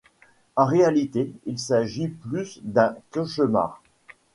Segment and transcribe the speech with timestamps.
[0.55, 3.83] En réalité, il s’agit plus d’un cauchemar.